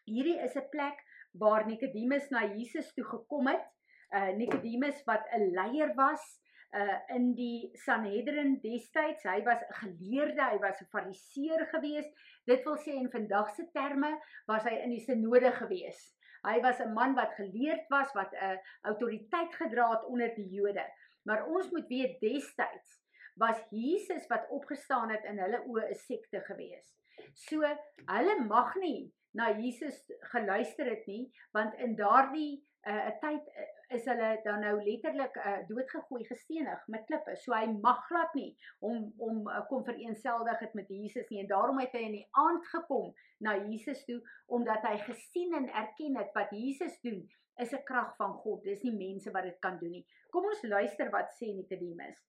Hierdie 0.08 0.38
is 0.44 0.56
'n 0.56 0.68
plek 0.74 1.04
waar 1.38 1.66
Nikodemus 1.66 2.30
na 2.30 2.44
Jesus 2.54 2.92
toe 2.94 3.04
gekom 3.04 3.46
het. 3.52 3.64
Uh 4.10 4.34
Nikodemus 4.36 5.04
wat 5.06 5.24
'n 5.36 5.52
leier 5.54 5.94
was 5.94 6.24
uh 6.72 6.98
in 7.14 7.34
die 7.34 7.70
Sanhedrin 7.74 8.58
destyds. 8.60 9.24
Hy 9.24 9.42
was 9.44 9.62
'n 9.62 9.74
geleerde, 9.80 10.42
hy 10.42 10.58
was 10.58 10.80
'n 10.80 10.90
fariseer 10.92 11.66
gewees. 11.72 12.08
Dit 12.44 12.64
wil 12.64 12.76
sê 12.76 12.92
in 12.92 13.10
vandag 13.10 13.50
se 13.54 13.68
terme 13.72 14.18
was 14.46 14.64
hy 14.64 14.76
in 14.84 14.90
die 14.90 15.04
sinode 15.04 15.52
gewees. 15.52 16.14
Hy 16.44 16.60
was 16.60 16.80
'n 16.80 16.92
man 16.92 17.14
wat 17.14 17.34
geleerd 17.34 17.88
was, 17.88 18.12
wat 18.12 18.32
'n 18.32 18.36
uh, 18.36 18.58
autoriteit 18.82 19.54
gedra 19.54 19.90
het 19.90 20.04
onder 20.04 20.34
die 20.34 20.48
Jode. 20.48 20.86
Maar 21.24 21.46
ons 21.46 21.70
moet 21.70 21.88
weet 21.88 22.20
destyds 22.20 23.02
was 23.38 23.58
Jesus 23.70 24.26
wat 24.26 24.48
opgestaan 24.50 25.10
het 25.10 25.24
in 25.24 25.38
hulle 25.38 25.62
oë 25.66 25.90
'n 25.90 25.94
sekte 25.94 26.40
gewees. 26.40 26.96
So 27.34 27.62
hulle 28.06 28.44
mag 28.44 28.74
nie 28.74 29.12
na 29.30 29.50
Jesus 29.58 30.12
geluister 30.32 30.86
het 30.86 31.06
nie, 31.06 31.32
want 31.52 31.74
in 31.74 31.96
daardie 31.96 32.64
'n 32.88 32.90
uh, 32.90 33.10
tyd 33.20 33.48
uh, 33.48 33.66
is 33.88 34.04
hulle 34.04 34.40
dan 34.44 34.60
nou 34.60 34.74
letterlik 34.84 35.36
uh, 35.36 35.58
doodgegooi 35.68 36.24
gestenig 36.24 36.86
met 36.86 37.04
klippe. 37.04 37.36
So 37.36 37.52
hy 37.52 37.66
mag 37.66 38.04
glad 38.06 38.34
nie 38.34 38.52
om 38.78 39.12
om 39.16 39.48
uh, 39.48 39.60
kom 39.68 39.84
vereenseldig 39.84 40.58
het 40.58 40.74
met 40.74 40.88
Jesus 40.88 41.28
nie 41.28 41.40
en 41.42 41.50
daarom 41.50 41.80
het 41.80 41.92
hy 41.96 42.04
in 42.06 42.16
die 42.20 42.28
aand 42.30 42.66
gekom 42.72 43.12
na 43.44 43.56
Jesus 43.64 44.04
toe 44.04 44.20
omdat 44.46 44.86
hy 44.88 44.96
gesien 45.08 45.54
en 45.60 45.68
erken 45.82 46.16
het 46.20 46.32
wat 46.36 46.52
Jesus 46.52 47.00
doen 47.00 47.24
is 47.58 47.72
'n 47.72 47.84
krag 47.84 48.16
van 48.16 48.32
God. 48.32 48.62
Dis 48.62 48.82
nie 48.82 48.96
mense 48.96 49.30
wat 49.30 49.42
dit 49.42 49.58
kan 49.58 49.78
doen 49.78 49.90
nie. 49.90 50.06
Kom 50.30 50.44
ons 50.44 50.62
luister 50.62 51.10
wat 51.10 51.32
sê 51.40 51.52
Nikodemus. 51.54 52.20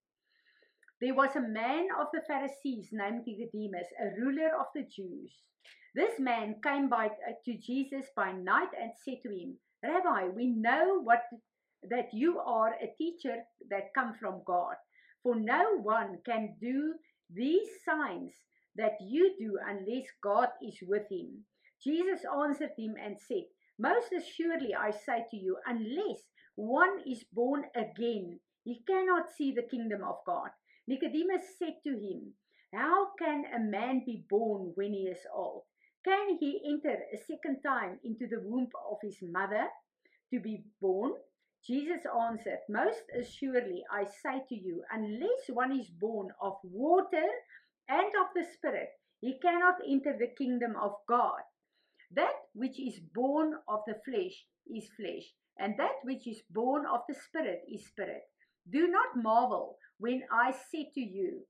There 1.02 1.14
was 1.16 1.36
a 1.36 1.42
man 1.42 1.88
of 1.98 2.08
the 2.12 2.22
Pharisees 2.28 2.90
named 2.92 3.24
Nicodemus, 3.26 3.88
a 4.02 4.20
ruler 4.20 4.52
of 4.60 4.66
the 4.76 4.84
Jews. 4.84 5.32
This 5.96 6.20
man 6.20 6.60
came 6.62 6.90
by 6.90 7.08
uh, 7.08 7.34
to 7.46 7.58
Jesus 7.58 8.08
by 8.16 8.34
night 8.34 8.70
and 8.80 8.92
said 9.06 9.22
to 9.24 9.30
him, 9.30 9.58
Rabbi, 9.82 10.28
we 10.28 10.48
know 10.48 11.00
what 11.02 11.24
that 11.84 12.14
you 12.14 12.40
are 12.40 12.74
a 12.74 12.94
teacher 12.98 13.46
that 13.70 13.94
come 13.96 14.14
from 14.20 14.44
God. 14.46 14.76
For 15.24 15.36
no 15.36 15.78
one 15.78 16.20
can 16.26 16.58
do 16.60 16.96
these 17.30 17.70
signs 17.86 18.34
that 18.76 18.98
you 19.00 19.36
do 19.40 19.58
unless 19.66 20.06
God 20.22 20.50
is 20.62 20.78
with 20.82 21.10
him. 21.10 21.46
Jesus 21.82 22.26
answered 22.26 22.72
him 22.78 22.96
and 23.02 23.18
said, 23.18 23.46
Most 23.78 24.12
assuredly 24.12 24.76
I 24.76 24.92
say 24.92 25.26
to 25.32 25.38
you, 25.38 25.58
unless 25.66 26.20
one 26.56 27.00
is 27.06 27.24
born 27.32 27.66
again, 27.74 28.42
he 28.70 28.84
cannot 28.88 29.32
see 29.36 29.52
the 29.52 29.64
kingdom 29.64 30.04
of 30.04 30.18
God. 30.28 30.52
Nicodemus 30.88 31.58
said 31.58 31.78
to 31.84 31.90
him, 31.90 32.34
How 32.72 33.10
can 33.18 33.46
a 33.46 33.60
man 33.60 34.04
be 34.06 34.26
born 34.30 34.74
when 34.76 34.94
he 34.94 35.08
is 35.08 35.26
old? 35.34 35.64
Can 36.06 36.38
he 36.40 36.62
enter 36.66 36.98
a 37.12 37.18
second 37.18 37.62
time 37.64 38.00
into 38.04 38.28
the 38.28 38.40
womb 38.40 38.68
of 38.90 39.00
his 39.02 39.18
mother 39.24 39.68
to 40.32 40.40
be 40.40 40.66
born? 40.80 41.14
Jesus 41.66 42.06
answered, 42.06 42.60
Most 42.70 43.02
assuredly 43.20 43.84
I 43.92 44.06
say 44.06 44.44
to 44.48 44.56
you, 44.56 44.84
unless 44.92 45.50
one 45.50 45.78
is 45.78 45.90
born 45.90 46.30
of 46.40 46.54
water 46.64 47.28
and 47.88 48.12
of 48.22 48.28
the 48.36 48.46
Spirit, 48.54 48.90
he 49.20 49.40
cannot 49.40 49.76
enter 49.88 50.16
the 50.16 50.34
kingdom 50.38 50.76
of 50.80 50.94
God. 51.08 51.42
That 52.12 52.36
which 52.54 52.80
is 52.80 53.00
born 53.00 53.56
of 53.68 53.82
the 53.88 54.00
flesh 54.06 54.46
is 54.68 54.90
flesh, 54.96 55.34
and 55.58 55.78
that 55.78 55.96
which 56.04 56.28
is 56.28 56.44
born 56.50 56.86
of 56.86 57.02
the 57.10 57.16
Spirit 57.16 57.64
is 57.68 57.88
spirit. 57.88 58.24
Do 58.68 58.88
not 58.88 59.16
marvel 59.16 59.78
when 59.98 60.24
I 60.32 60.52
say 60.52 60.90
to 60.94 61.02
you, 61.02 61.46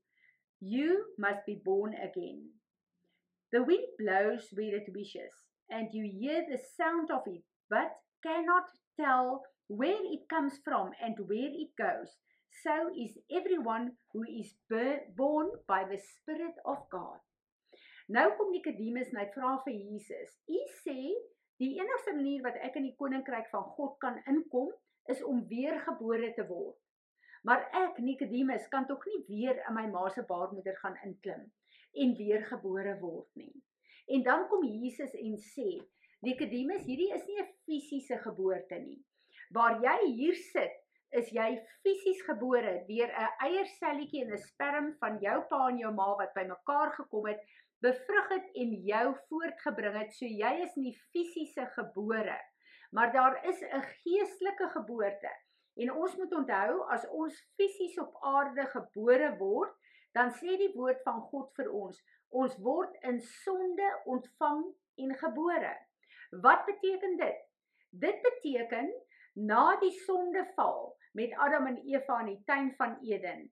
You 0.60 1.06
must 1.18 1.46
be 1.46 1.60
born 1.64 1.94
again. 1.94 2.50
The 3.52 3.62
wind 3.62 3.86
blows 3.98 4.48
where 4.52 4.76
it 4.76 4.92
wishes, 4.94 5.32
and 5.70 5.88
you 5.92 6.04
hear 6.04 6.46
the 6.48 6.58
sound 6.76 7.10
of 7.10 7.22
it, 7.26 7.42
but 7.68 7.96
cannot 8.22 8.64
tell 8.98 9.42
where 9.68 10.02
it 10.02 10.28
comes 10.28 10.58
from 10.64 10.92
and 11.02 11.16
where 11.26 11.50
it 11.50 11.70
goes, 11.76 12.16
so 12.62 12.90
is 12.96 13.18
everyone 13.30 13.92
who 14.12 14.24
is 14.24 14.52
born 15.16 15.50
by 15.66 15.84
the 15.84 15.98
Spirit 15.98 16.54
of 16.66 16.78
God. 16.90 17.18
Nou 18.10 18.34
kom 18.34 18.50
Nikodemus 18.50 19.12
en 19.12 19.20
hy 19.22 19.26
vra 19.30 19.52
vir 19.64 19.76
Jesus: 19.78 20.34
"U 20.50 20.58
sê 20.82 20.98
die 21.62 21.76
enigste 21.78 22.14
manier 22.16 22.42
wat 22.42 22.58
ek 22.66 22.78
in 22.80 22.88
die 22.88 22.96
koninkryk 22.98 23.46
van 23.52 23.68
God 23.76 23.94
kan 24.02 24.18
inkom, 24.26 24.72
is 25.06 25.22
om 25.22 25.44
weergebore 25.46 26.32
te 26.34 26.46
word. 26.48 26.74
Maar 27.42 27.68
ek, 27.72 27.98
Nikodemus, 27.98 28.68
kan 28.68 28.86
tog 28.86 29.04
nie 29.06 29.24
weer 29.28 29.62
in 29.68 29.74
my 29.74 29.86
ma 29.86 30.08
se 30.08 30.22
baarmoeder 30.22 30.76
gaan 30.76 30.98
inklim 31.04 31.52
en 31.92 32.16
weergebore 32.16 32.98
word 33.00 33.28
nie." 33.34 33.62
En 34.06 34.22
dan 34.22 34.48
kom 34.48 34.64
Jesus 34.64 35.14
en 35.14 35.36
sê: 35.36 35.68
"Nikodemus, 36.20 36.84
hierdie 36.84 37.12
is 37.14 37.26
nie 37.26 37.40
'n 37.40 37.52
fisiese 37.64 38.18
geboorte 38.18 38.78
nie. 38.78 39.04
Waar 39.50 39.80
jy 39.82 40.12
hier 40.12 40.34
sit, 40.34 40.76
is 41.10 41.30
jy 41.34 41.48
fisies 41.84 42.20
gebore 42.26 42.74
deur 42.88 43.10
'n 43.10 43.32
eierselletjie 43.46 44.22
en 44.24 44.32
'n 44.32 44.44
sperm 44.44 44.92
van 45.00 45.18
jou 45.24 45.38
pa 45.50 45.68
en 45.68 45.78
jou 45.78 45.92
ma 45.94 46.08
wat 46.20 46.34
bymekaar 46.34 46.92
gekom 46.98 47.26
het, 47.26 47.40
bevrug 47.82 48.28
het 48.28 48.46
en 48.62 48.74
jou 48.92 49.06
voortgebring 49.28 49.96
het. 49.98 50.12
So 50.14 50.26
jy 50.26 50.52
is 50.66 50.74
nie 50.76 50.94
fisiese 51.12 51.66
gebore, 51.76 52.38
maar 52.92 53.12
daar 53.12 53.44
is 53.44 53.62
'n 53.62 53.82
geestelike 53.82 54.68
geboorte. 54.76 55.32
En 55.80 55.92
ons 55.96 56.16
moet 56.20 56.32
onthou 56.36 56.80
as 56.94 57.06
ons 57.16 57.36
fisies 57.56 57.96
op 58.02 58.16
aarde 58.34 58.66
gebore 58.72 59.30
word, 59.38 59.72
dan 60.16 60.32
sê 60.36 60.56
die 60.60 60.72
woord 60.74 61.00
van 61.06 61.22
God 61.30 61.52
vir 61.56 61.70
ons, 61.72 62.00
ons 62.30 62.56
word 62.64 62.96
in 63.06 63.20
sonde 63.44 63.88
ontvang 64.10 64.64
en 65.04 65.14
gebore. 65.22 65.70
Wat 66.44 66.66
beteken 66.66 67.16
dit? 67.20 67.38
Dit 68.02 68.20
beteken 68.26 68.90
na 69.34 69.78
die 69.80 69.94
sondeval 70.04 70.92
met 71.18 71.32
Adam 71.38 71.70
en 71.72 71.80
Eva 71.88 72.20
in 72.24 72.34
die 72.34 72.42
tuin 72.50 72.70
van 72.78 72.98
Eden, 73.06 73.48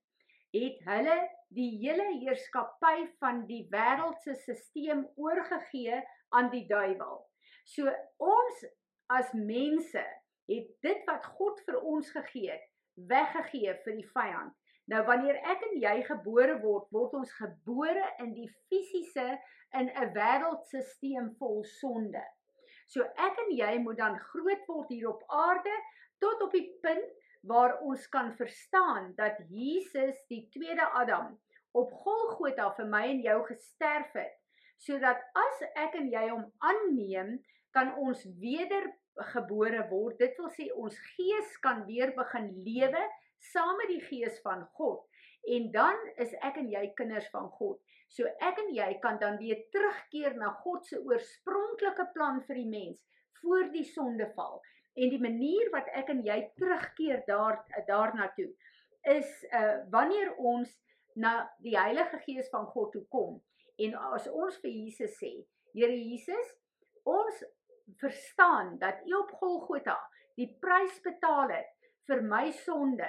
het 0.54 0.78
hulle 0.84 1.16
die 1.54 1.70
hele 1.80 2.06
heerskappy 2.20 3.08
van 3.22 3.44
die 3.48 3.64
wêreldse 3.72 4.36
stelsel 4.42 5.06
oorgegee 5.16 6.02
aan 6.36 6.52
die 6.52 6.66
duiwel. 6.68 7.22
So 7.64 7.88
ons 8.20 8.64
as 9.08 9.32
mense 9.32 10.04
het 10.48 10.70
dit 10.82 11.04
wat 11.06 11.26
God 11.38 11.60
vir 11.66 11.78
ons 11.80 12.10
gegee 12.10 12.50
het, 12.50 12.64
weggegee 13.10 13.74
vir 13.84 13.98
die 14.00 14.08
vyand. 14.14 14.54
Nou 14.88 15.02
wanneer 15.04 15.36
ek 15.44 15.62
en 15.66 15.76
jy 15.82 15.94
gebore 16.06 16.56
word, 16.62 16.88
word 16.96 17.14
ons 17.20 17.32
gebore 17.36 18.06
in 18.24 18.32
die 18.34 18.48
fisiese 18.70 19.28
in 19.76 19.90
'n 19.92 20.12
wêreldse 20.16 20.80
stelsel 20.94 21.34
vol 21.38 21.64
sonde. 21.64 22.24
So 22.88 23.04
ek 23.04 23.36
en 23.44 23.50
jy 23.52 23.78
moet 23.84 23.98
dan 24.00 24.18
groot 24.18 24.64
word 24.66 24.88
hier 24.88 25.08
op 25.10 25.24
aarde 25.28 25.74
tot 26.18 26.42
op 26.42 26.52
die 26.52 26.70
punt 26.82 27.10
waar 27.42 27.78
ons 27.84 28.08
kan 28.08 28.32
verstaan 28.36 29.12
dat 29.16 29.36
Jesus 29.48 30.24
die 30.28 30.48
tweede 30.50 30.88
Adam 30.96 31.36
op 31.72 31.92
Golgotha 31.92 32.70
vir 32.76 32.86
my 32.86 33.04
en 33.12 33.20
jou 33.22 33.38
gesterf 33.46 34.12
het 34.16 34.34
sodat 34.78 35.22
as 35.34 35.62
ek 35.74 35.96
en 35.98 36.08
jy 36.10 36.24
hom 36.30 36.44
aanneem 36.64 37.38
kan 37.74 37.92
ons 37.98 38.22
wedergebore 39.18 39.88
word. 39.90 40.18
Dit 40.18 40.36
wil 40.38 40.50
sê 40.50 40.68
ons 40.74 40.96
gees 41.16 41.58
kan 41.62 41.84
weer 41.86 42.12
begin 42.16 42.50
lewe 42.64 43.02
saam 43.38 43.76
met 43.76 43.88
die 43.88 44.02
gees 44.02 44.40
van 44.42 44.66
God. 44.74 45.04
En 45.48 45.70
dan 45.72 45.96
is 46.16 46.34
ek 46.42 46.58
en 46.58 46.70
jy 46.70 46.92
kinders 46.94 47.28
van 47.30 47.48
God. 47.50 47.78
So 48.08 48.24
ek 48.40 48.58
en 48.58 48.74
jy 48.74 48.98
kan 49.02 49.18
dan 49.18 49.38
weer 49.38 49.64
terugkeer 49.72 50.36
na 50.36 50.52
God 50.64 50.86
se 50.86 50.98
oorspronklike 50.98 52.08
plan 52.14 52.40
vir 52.46 52.56
die 52.62 52.68
mens 52.68 52.98
voor 53.42 53.68
die 53.70 53.84
sondeval 53.84 54.60
en 54.98 55.10
die 55.12 55.20
manier 55.22 55.68
wat 55.70 55.88
ek 55.94 56.08
en 56.10 56.24
jy 56.26 56.40
terugkeer 56.58 57.22
daar 57.28 57.60
daarna 57.86 58.32
toe 58.34 58.48
is 59.06 59.28
uh 59.54 59.84
wanneer 59.92 60.32
ons 60.36 60.72
na 61.14 61.48
die 61.62 61.76
Heilige 61.78 62.18
Gees 62.24 62.48
van 62.50 62.66
God 62.66 62.92
toe 62.92 63.04
kom. 63.10 63.38
En 63.78 63.94
as 64.14 64.26
ons 64.30 64.56
vir 64.62 64.72
Jesus 64.72 65.14
sê 65.20 65.36
Here 65.76 65.94
Jesus 65.94 66.54
ons 67.06 67.44
verstaan 67.96 68.78
dat 68.78 69.06
U 69.06 69.14
op 69.14 69.30
Golgotha 69.40 69.98
die 70.34 70.48
prys 70.60 71.00
betaal 71.02 71.48
het 71.48 71.72
vir 72.08 72.22
my 72.22 72.50
sonde 72.64 73.08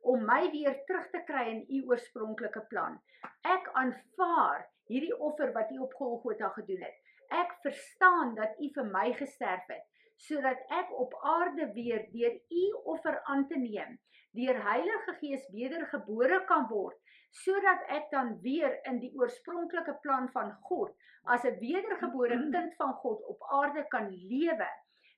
om 0.00 0.24
my 0.28 0.50
weer 0.52 0.76
terug 0.88 1.08
te 1.12 1.22
kry 1.28 1.44
in 1.50 1.64
U 1.68 1.80
oorspronklike 1.92 2.64
plan. 2.68 2.98
Ek 3.40 3.70
aanvaar 3.72 4.66
hierdie 4.90 5.14
offer 5.16 5.52
wat 5.52 5.70
U 5.72 5.78
op 5.86 5.94
Golgotha 6.00 6.50
gedoen 6.56 6.82
het. 6.84 6.96
Ek 7.32 7.56
verstaan 7.62 8.34
dat 8.36 8.58
U 8.60 8.68
vir 8.74 8.90
my 8.92 9.12
gesterf 9.16 9.64
het 9.72 9.86
sodat 10.16 10.60
ek 10.70 10.92
op 10.98 11.14
aarde 11.22 11.72
weer 11.72 12.06
deur 12.12 12.34
u 12.50 12.64
offer 12.94 13.20
aan 13.24 13.46
te 13.48 13.58
neem, 13.58 13.98
deur 14.34 14.62
Heilige 14.62 15.14
Gees 15.20 15.48
wedergebore 15.54 16.44
kan 16.48 16.66
word, 16.68 16.98
sodat 17.44 17.82
ek 17.90 18.10
dan 18.10 18.38
weer 18.42 18.78
in 18.90 19.00
die 19.02 19.12
oorspronklike 19.18 19.98
plan 20.02 20.28
van 20.34 20.54
God 20.70 20.94
as 21.24 21.44
'n 21.44 21.58
wedergebore 21.58 22.38
kind 22.50 22.74
van 22.76 22.94
God 23.02 23.22
op 23.26 23.42
aarde 23.60 23.84
kan 23.88 24.10
lewe, 24.10 24.68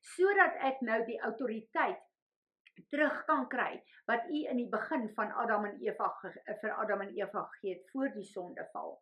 sodat 0.01 0.55
ek 0.61 0.81
nou 0.81 1.05
die 1.05 1.21
autoriteit 1.21 2.03
terug 2.93 3.25
kan 3.25 3.49
kry 3.49 3.83
wat 4.07 4.29
u 4.29 4.45
in 4.51 4.57
die 4.57 4.69
begin 4.69 5.09
van 5.17 5.33
Adam 5.33 5.65
en 5.65 5.79
Eva 5.81 6.13
vir 6.23 6.73
Adam 6.77 7.01
en 7.01 7.15
Eva 7.17 7.43
gegee 7.43 7.75
het 7.75 7.91
voor 7.93 8.13
die 8.15 8.25
sondeval. 8.25 8.99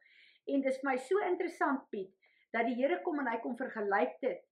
En 0.46 0.60
dis 0.60 0.78
vir 0.80 0.90
my 0.90 0.96
so 0.96 1.18
interessant 1.18 1.88
Piet 1.90 2.12
dat 2.52 2.66
die 2.66 2.76
Here 2.78 3.00
kom 3.02 3.18
en 3.18 3.30
hy 3.32 3.38
kom 3.42 3.56
vergelyk 3.56 4.20
dit 4.20 4.42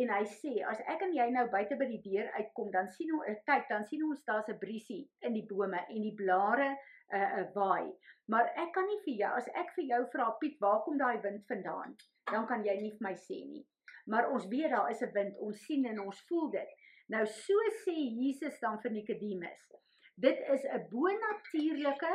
en 0.00 0.12
hy 0.14 0.22
sê 0.34 0.52
as 0.70 0.80
ek 0.94 1.02
en 1.06 1.14
jy 1.16 1.26
nou 1.34 1.44
buite 1.52 1.76
by 1.80 1.88
die 1.90 2.00
deur 2.04 2.30
uitkom 2.38 2.70
dan 2.74 2.88
sien 2.96 3.12
ons 3.16 3.28
eh, 3.28 3.38
kyk 3.48 3.68
dan 3.70 3.84
sien 3.90 4.04
ons 4.08 4.22
daar's 4.28 4.48
'n 4.48 4.58
briesie 4.62 5.02
in 5.28 5.34
die 5.38 5.46
bome 5.50 5.80
en 5.88 6.02
die 6.08 6.14
blare 6.22 6.70
'n 6.70 6.76
uh, 6.76 7.18
eh, 7.18 7.36
'n 7.40 7.44
uh, 7.44 7.50
waai. 7.54 7.92
Maar 8.28 8.46
ek 8.64 8.72
kan 8.72 8.86
nie 8.86 9.00
vir 9.04 9.14
jou 9.22 9.32
as 9.40 9.48
ek 9.62 9.74
vir 9.76 9.84
jou 9.84 10.02
vra 10.14 10.30
Piet 10.40 10.56
waar 10.60 10.80
kom 10.84 10.98
daai 10.98 11.20
wind 11.20 11.46
vandaan? 11.46 11.96
Dan 12.32 12.46
kan 12.46 12.64
jy 12.64 12.76
nie 12.80 12.94
vir 12.96 13.08
my 13.08 13.14
sê 13.14 13.44
nie. 13.44 13.66
Maar 14.06 14.30
ons 14.30 14.48
weet 14.48 14.70
daar 14.70 14.90
is 14.90 15.02
'n 15.02 15.12
wind 15.12 15.38
ons 15.38 15.64
sien 15.66 15.86
en 15.86 16.00
ons 16.00 16.24
voel 16.28 16.50
dit. 16.50 16.70
Nou 17.08 17.26
so 17.26 17.54
sê 17.84 17.96
Jesus 18.22 18.60
dan 18.60 18.80
vir 18.80 18.92
Nikodemus 18.92 19.72
dit 20.14 20.38
is 20.54 20.62
'n 20.64 20.86
bonatuurlike 20.90 22.14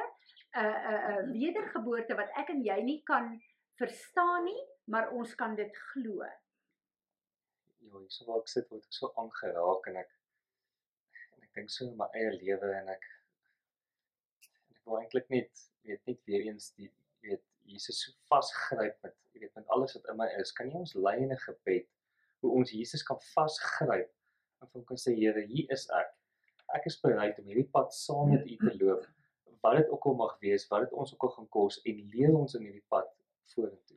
'n 0.53 0.73
'n 0.93 0.99
'n 1.19 1.31
wedergeboorte 1.31 2.15
wat 2.15 2.29
ek 2.35 2.49
en 2.49 2.61
jy 2.63 2.81
nie 2.81 3.01
kan 3.03 3.41
verstaan 3.77 4.43
nie 4.43 4.61
maar 4.85 5.11
ons 5.11 5.35
kan 5.35 5.55
dit 5.55 5.77
glo 5.77 6.23
ja, 7.87 7.99
hierso 8.03 8.27
waar 8.29 8.43
ek 8.43 8.51
sit 8.53 8.71
word 8.71 8.85
ek 8.87 8.97
so 8.99 9.11
aangeraak 9.23 9.91
en 9.91 10.01
ek 10.03 10.13
en 11.35 11.47
ek 11.47 11.51
dink 11.59 11.73
so 11.73 11.87
in 11.87 11.97
my 12.01 12.09
eie 12.21 12.33
lewe 12.35 12.71
en 12.81 12.93
ek 12.95 13.09
en 13.09 14.77
ek 14.77 14.83
wil 14.85 15.01
eintlik 15.01 15.29
net 15.33 15.67
weet 15.87 16.11
net 16.11 16.23
weer 16.29 16.49
eens 16.51 16.71
die 16.79 16.91
weet 17.25 17.43
Jesus 17.67 18.01
so 18.03 18.13
vasgryp 18.31 18.95
met 19.03 19.15
jy 19.33 19.43
weet 19.43 19.55
met 19.59 19.75
alles 19.75 19.95
wat 19.97 20.07
in 20.11 20.19
my 20.19 20.27
is. 20.41 20.53
Kan 20.55 20.71
jy 20.71 20.79
ons 20.83 20.95
lei 20.95 21.17
in 21.23 21.33
'n 21.35 21.43
gebed 21.45 21.87
hoe 22.41 22.53
ons 22.59 22.71
Jesus 22.71 23.03
kan 23.03 23.19
vasgryp 23.33 24.09
en 24.61 24.67
vir 24.67 24.79
hom 24.79 24.85
kan 24.91 24.99
sê 25.03 25.13
Here, 25.15 25.43
hier 25.51 25.71
is 25.75 25.87
ek. 25.99 26.13
Ek 26.75 26.87
is 26.89 26.99
bereid 27.03 27.39
om 27.39 27.45
hierdie 27.49 27.69
pad 27.77 27.93
saam 27.93 28.33
met 28.33 28.45
U 28.45 28.57
te 28.63 28.73
loop. 28.83 29.05
Wat 29.63 29.77
dit 29.77 29.89
ook 29.89 30.05
al 30.05 30.17
mag 30.23 30.33
wees, 30.39 30.67
wat 30.71 30.85
dit 30.85 30.93
ons 30.93 31.13
ook 31.13 31.23
al 31.27 31.33
gaan 31.35 31.49
kos 31.55 31.79
en 31.89 32.01
leer 32.13 32.35
ons 32.35 32.55
in 32.55 32.67
hierdie 32.67 32.85
pad 32.93 33.09
vorentoe. 33.53 33.96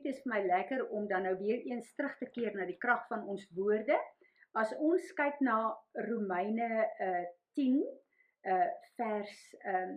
Dit 0.00 0.14
is 0.14 0.20
vir 0.24 0.30
my 0.32 0.38
lekker 0.48 0.80
om 0.96 1.06
dan 1.08 1.26
nou 1.28 1.34
weer 1.36 1.58
eens 1.68 1.88
terug 1.94 2.14
te 2.16 2.26
keer 2.32 2.54
na 2.56 2.64
die 2.64 2.78
krag 2.80 3.02
van 3.10 3.26
ons 3.28 3.42
woorde. 3.52 3.96
As 4.56 4.70
ons 4.80 5.08
kyk 5.18 5.42
na 5.44 5.56
Romeine 6.06 6.68
uh 7.04 7.24
10 7.58 7.74
uh 8.48 8.68
vers 8.96 9.34
um 9.72 9.90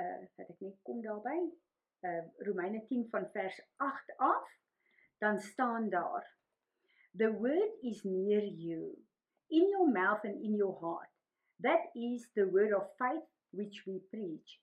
uh 0.00 0.14
wat 0.38 0.52
ek 0.54 0.62
net 0.64 0.78
kom 0.88 1.02
daarby. 1.04 1.34
Uh 2.08 2.22
Romeine 2.48 2.80
10 2.88 3.04
van 3.12 3.28
vers 3.34 3.58
8 3.88 4.14
af, 4.24 4.54
dan 5.20 5.36
staan 5.38 5.90
daar: 5.92 6.24
The 7.12 7.28
word 7.28 7.84
is 7.90 8.00
near 8.08 8.46
you, 8.46 8.94
in 9.52 9.68
your 9.68 9.90
mouth 9.92 10.24
and 10.24 10.40
in 10.40 10.56
your 10.56 10.72
heart. 10.80 11.12
That 11.60 11.92
is 11.92 12.24
the 12.40 12.48
word 12.48 12.72
of 12.72 12.88
faith 12.96 13.28
which 13.50 13.84
we 13.84 14.00
preach. 14.08 14.62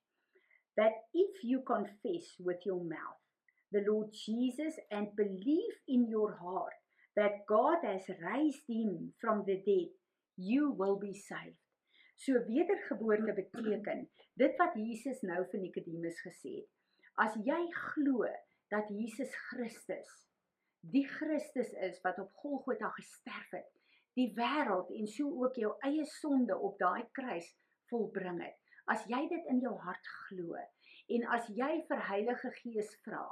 That 0.81 0.97
if 1.13 1.43
you 1.43 1.61
confess 1.61 2.33
with 2.41 2.65
your 2.65 2.81
mouth 2.81 3.21
the 3.71 3.83
Lord 3.87 4.13
Jesus 4.13 4.75
and 4.91 5.15
believe 5.15 5.75
in 5.87 6.07
your 6.09 6.37
heart 6.41 6.73
that 7.15 7.45
God 7.47 7.79
has 7.83 8.03
raised 8.21 8.65
him 8.67 9.13
from 9.19 9.43
the 9.45 9.61
dead, 9.65 9.89
you 10.37 10.71
will 10.71 10.99
be 10.99 11.13
saved. 11.13 11.57
So 12.17 12.33
wedergeboorte 12.47 13.33
beteken 13.33 14.07
dit 14.39 14.53
wat 14.57 14.75
Jesus 14.75 15.21
nou 15.21 15.43
vir 15.51 15.59
Nikodemus 15.59 16.21
gesê 16.23 16.61
het. 16.61 16.69
As 17.19 17.35
jy 17.43 17.61
glo 17.71 18.27
dat 18.71 18.87
Jesus 18.91 19.31
Christus 19.49 20.25
die 20.93 21.05
Christus 21.07 21.71
is 21.81 22.01
wat 22.03 22.19
op 22.19 22.31
Golgotha 22.41 22.89
gesterf 22.93 23.51
het, 23.51 23.71
die 24.15 24.29
wêreld 24.37 24.91
en 24.93 25.07
so 25.09 25.31
ook 25.43 25.57
jou 25.59 25.71
eie 25.87 26.05
sonde 26.19 26.57
op 26.57 26.77
daai 26.79 27.07
kruis 27.17 27.47
volbring 27.89 28.41
het. 28.43 28.57
As 28.91 29.05
jy 29.09 29.23
dit 29.31 29.49
in 29.49 29.63
jou 29.63 29.73
hart 29.81 30.11
glo 30.27 30.59
en 31.15 31.25
as 31.33 31.47
jy 31.57 31.71
vir 31.89 32.03
Heilige 32.09 32.51
Gees 32.59 32.91
vra, 33.05 33.23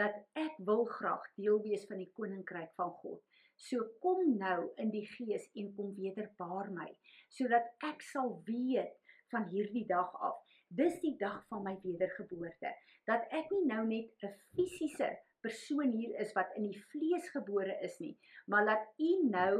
dat 0.00 0.16
ek 0.46 0.56
wil 0.70 0.86
graag 0.98 1.28
deel 1.36 1.60
wees 1.68 1.84
van 1.92 2.00
die 2.02 2.12
koninkryk 2.16 2.72
van 2.80 2.96
God 3.04 3.20
So 3.60 3.84
kom 4.00 4.38
nou 4.40 4.70
in 4.80 4.90
die 4.92 5.04
gees 5.04 5.44
en 5.60 5.66
kom 5.76 5.90
wederbaar 5.98 6.70
my 6.72 6.88
sodat 7.36 7.66
ek 7.88 8.00
sal 8.08 8.32
weet 8.46 8.94
van 9.34 9.44
hierdie 9.52 9.84
dag 9.90 10.14
af. 10.28 10.38
Dis 10.78 10.96
die 11.02 11.16
dag 11.20 11.42
van 11.52 11.66
my 11.66 11.74
wedergeboorte 11.82 12.72
dat 13.10 13.26
ek 13.40 13.52
nie 13.52 13.66
nou 13.72 13.82
net 13.90 14.24
'n 14.28 14.32
fisiese 14.56 15.10
persoon 15.44 15.92
hier 15.98 16.16
is 16.24 16.32
wat 16.38 16.56
in 16.56 16.70
die 16.70 16.80
vlees 16.92 17.28
gebore 17.36 17.76
is 17.88 18.00
nie, 18.00 18.16
maar 18.46 18.64
laat 18.64 18.88
U 19.10 19.12
nou 19.36 19.54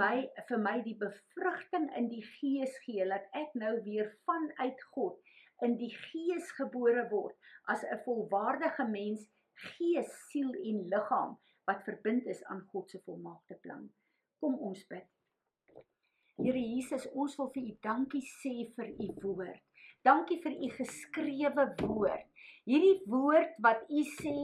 my 0.00 0.14
vir 0.48 0.64
my 0.68 0.76
die 0.86 0.96
bevrugting 1.02 1.90
in 1.98 2.08
die 2.14 2.24
gees 2.38 2.78
gee, 2.86 3.04
laat 3.06 3.26
ek 3.42 3.54
nou 3.64 3.74
weer 3.82 4.14
vanuit 4.30 4.82
God 4.94 5.18
in 5.66 5.76
die 5.82 5.92
gees 5.94 6.50
gebore 6.62 7.08
word 7.10 7.36
as 7.74 7.84
'n 7.84 8.02
volwaardige 8.06 8.88
mens, 8.98 9.30
gees, 9.54 10.12
siel 10.28 10.52
en 10.52 10.84
liggaam 10.92 11.38
wat 11.64 11.84
verbind 11.86 12.26
is 12.26 12.44
aan 12.44 12.64
God 12.72 12.90
se 12.90 13.00
volmaakte 13.06 13.58
plan. 13.62 13.90
Kom 14.40 14.58
ons 14.58 14.86
bid. 14.90 15.06
Here 16.42 16.58
Jesus, 16.58 17.06
ons 17.14 17.36
wil 17.38 17.52
vir 17.54 17.68
U 17.70 17.76
dankie 17.86 18.24
sê 18.40 18.54
vir 18.76 18.88
U 19.04 19.08
woord. 19.22 19.60
Dankie 20.02 20.40
vir 20.42 20.56
U 20.58 20.68
geskrewe 20.74 21.66
woord. 21.84 22.24
Hierdie 22.66 23.02
woord 23.10 23.54
wat 23.62 23.84
U 23.90 24.02
sê 24.08 24.34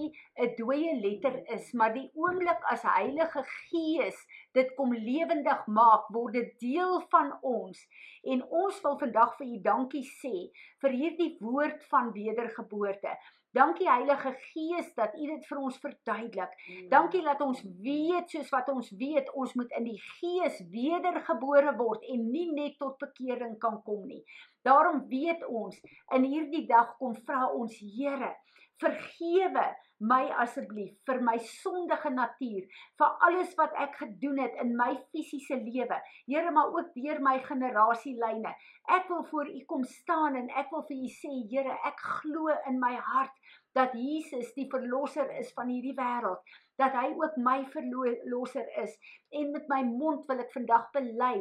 'n 0.44 0.54
dooie 0.58 0.92
letter 1.02 1.36
is, 1.56 1.72
maar 1.72 1.92
die 1.94 2.10
oomblik 2.14 2.62
as 2.72 2.82
Heilige 2.82 3.42
Gees 3.50 4.18
dit 4.54 4.70
kom 4.76 4.94
lewendig 4.94 5.66
maak, 5.66 6.06
word 6.14 6.34
dit 6.38 6.54
deel 6.62 7.00
van 7.14 7.32
ons. 7.42 7.82
En 8.24 8.42
ons 8.62 8.80
wil 8.86 8.98
vandag 9.02 9.36
vir 9.38 9.46
U 9.54 9.58
dankie 9.66 10.04
sê 10.22 10.36
vir 10.82 10.96
hierdie 11.02 11.32
woord 11.40 11.82
van 11.90 12.12
wedergeboorte. 12.12 13.14
Dankie 13.56 13.88
Heilige 13.88 14.34
Gees 14.52 14.90
dat 14.94 15.14
U 15.16 15.26
dit 15.26 15.46
vir 15.48 15.60
ons 15.64 15.78
verduidelik. 15.80 16.50
Dankie 16.92 17.22
dat 17.24 17.40
ons 17.40 17.62
weet 17.84 18.28
soos 18.30 18.50
wat 18.52 18.68
ons 18.68 18.90
weet, 19.00 19.30
ons 19.32 19.54
moet 19.56 19.72
in 19.78 19.88
die 19.88 20.00
Gees 20.18 20.60
wedergebore 20.72 21.72
word 21.78 22.04
en 22.12 22.26
nie 22.28 22.50
net 22.52 22.76
tot 22.82 22.98
bekering 23.00 23.56
kan 23.62 23.80
kom 23.86 24.04
nie. 24.10 24.20
Daarom 24.68 25.06
weet 25.08 25.46
ons 25.48 25.80
in 26.14 26.28
hierdie 26.28 26.66
dag 26.68 26.92
kom 27.00 27.16
vra 27.24 27.46
ons 27.56 27.78
Here, 27.80 28.34
vergewe 28.82 29.64
my 30.00 30.28
asseblief 30.42 30.92
vir 31.08 31.20
my 31.26 31.34
sondige 31.42 32.10
natuur, 32.14 32.66
vir 33.00 33.24
alles 33.26 33.54
wat 33.58 33.74
ek 33.84 33.96
gedoen 34.02 34.38
het 34.42 34.54
in 34.62 34.76
my 34.78 34.92
fisiese 35.10 35.58
lewe. 35.58 35.98
Here, 36.26 36.50
maar 36.54 36.70
ook 36.74 36.92
deur 36.94 37.20
my 37.22 37.38
generasielyne. 37.46 38.54
Ek 38.94 39.08
wil 39.10 39.24
voor 39.30 39.50
U 39.50 39.64
kom 39.70 39.84
staan 39.84 40.38
en 40.38 40.50
ek 40.56 40.70
wil 40.74 40.84
vir 40.90 41.02
U 41.02 41.10
sê, 41.16 41.32
Here, 41.50 41.74
ek 41.90 41.98
glo 42.22 42.54
in 42.70 42.78
my 42.82 42.94
hart 43.10 43.34
dat 43.74 43.94
Jesus 43.94 44.54
die 44.56 44.68
verlosser 44.70 45.30
is 45.38 45.50
van 45.56 45.70
hierdie 45.70 45.96
wêreld, 45.98 46.42
dat 46.78 46.94
hy 46.94 47.10
ook 47.18 47.36
my 47.42 47.58
verlosser 47.74 48.66
is 48.82 48.94
en 49.34 49.50
met 49.54 49.66
my 49.70 49.82
mond 49.86 50.24
wil 50.30 50.42
ek 50.42 50.54
vandag 50.54 50.88
bely, 50.94 51.34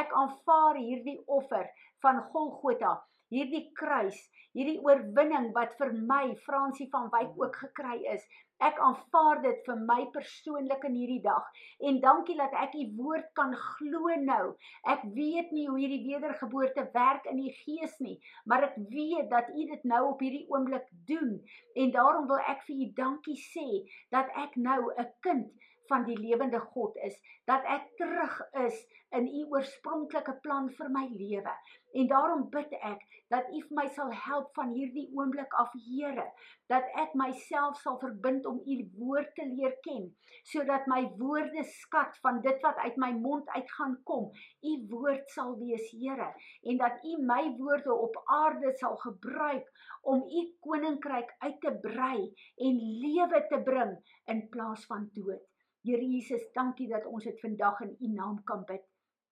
ek 0.00 0.14
aanvaar 0.22 0.78
hierdie 0.80 1.18
offer 1.26 1.66
van 2.02 2.22
Golgotha, 2.32 2.96
hierdie 3.34 3.66
kruis, 3.78 4.18
hierdie 4.54 4.78
oorwinning 4.86 5.50
wat 5.56 5.74
vir 5.80 5.90
my 6.10 6.24
Fransie 6.46 6.86
van 6.92 7.08
Wyk 7.14 7.32
ook 7.40 7.56
gekry 7.64 7.96
is. 8.12 8.22
Ek 8.62 8.78
aanvaar 8.86 9.40
dit 9.42 9.64
vir 9.66 9.80
my 9.88 10.04
persoonlik 10.14 10.84
in 10.86 10.94
hierdie 10.94 11.22
dag 11.24 11.48
en 11.88 11.98
dankie 12.04 12.36
dat 12.38 12.54
ek 12.60 12.76
u 12.78 12.84
woord 13.00 13.26
kan 13.38 13.56
glo 13.64 14.14
nou. 14.22 14.54
Ek 14.94 15.02
weet 15.18 15.50
nie 15.56 15.66
hoe 15.66 15.80
hierdie 15.80 16.04
wedergeboorte 16.06 16.86
werk 16.94 17.26
in 17.32 17.42
die 17.42 17.52
gees 17.64 17.98
nie, 18.06 18.14
maar 18.46 18.68
ek 18.70 18.78
weet 18.94 19.28
dat 19.34 19.50
u 19.50 19.66
dit 19.74 19.84
nou 19.90 20.04
op 20.12 20.22
hierdie 20.22 20.46
oomblik 20.54 20.86
doen 21.10 21.34
en 21.74 21.94
daarom 21.98 22.30
wil 22.30 22.42
ek 22.54 22.62
vir 22.68 22.86
u 22.86 22.90
dankie 23.02 23.38
sê 23.42 23.68
dat 24.14 24.30
ek 24.46 24.54
nou 24.70 24.80
'n 24.94 25.10
kind 25.26 25.50
van 25.88 26.04
die 26.08 26.18
lewende 26.18 26.60
God 26.74 26.96
is, 26.96 27.16
dat 27.50 27.64
ek 27.76 27.90
terug 28.00 28.40
is 28.66 28.84
in 29.14 29.26
u 29.28 29.42
oorspronklike 29.54 30.34
plan 30.42 30.70
vir 30.78 30.90
my 30.90 31.04
lewe. 31.12 31.52
En 31.94 32.08
daarom 32.10 32.48
bid 32.50 32.72
ek 32.80 33.02
dat 33.30 33.46
u 33.50 33.60
vir 33.62 33.76
my 33.78 33.84
sal 33.94 34.10
help 34.24 34.50
van 34.58 34.72
hierdie 34.74 35.06
oomblik 35.14 35.54
af, 35.62 35.72
Here, 35.84 36.26
dat 36.72 36.88
ek 37.02 37.14
myself 37.18 37.78
sal 37.82 37.98
verbind 38.02 38.46
om 38.50 38.58
u 38.58 38.76
woord 38.98 39.30
te 39.38 39.46
leer 39.50 39.76
ken, 39.86 40.08
sodat 40.50 40.88
my 40.90 41.00
woorde 41.20 41.64
skat 41.70 42.18
van 42.26 42.40
dit 42.46 42.60
wat 42.66 42.80
uit 42.82 42.98
my 43.04 43.12
mond 43.18 43.48
uitgaan 43.54 43.96
kom, 44.10 44.28
u 44.62 44.74
woord 44.90 45.30
sal 45.36 45.54
wees, 45.62 45.86
Here, 45.94 46.30
en 46.70 46.82
dat 46.82 47.06
u 47.06 47.16
my 47.22 47.42
woorde 47.60 47.94
op 48.08 48.20
aarde 48.40 48.74
sal 48.82 48.98
gebruik 49.06 49.70
om 50.02 50.26
u 50.26 50.44
koninkryk 50.66 51.34
uit 51.38 51.60
te 51.60 51.74
brei 51.86 52.20
en 52.68 52.84
lewe 53.06 53.46
te 53.50 53.62
bring 53.70 53.98
in 54.30 54.46
plaas 54.50 54.86
van 54.90 55.10
dood. 55.14 55.53
Here 55.84 56.00
Jesus, 56.00 56.40
dankie 56.56 56.88
dat 56.88 57.04
ons 57.04 57.24
dit 57.28 57.40
vandag 57.40 57.80
in 57.84 57.96
U 58.00 58.08
naam 58.16 58.38
kan 58.48 58.62
bid. 58.64 58.84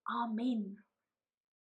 Amen. 0.03 0.85